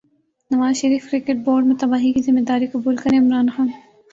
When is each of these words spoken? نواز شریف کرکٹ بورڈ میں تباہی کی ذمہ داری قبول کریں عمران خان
نواز 0.51 0.75
شریف 0.77 1.09
کرکٹ 1.11 1.43
بورڈ 1.45 1.65
میں 1.65 1.75
تباہی 1.81 2.11
کی 2.13 2.21
ذمہ 2.21 2.41
داری 2.47 2.67
قبول 2.73 2.95
کریں 2.95 3.19
عمران 3.19 3.49
خان 3.55 3.67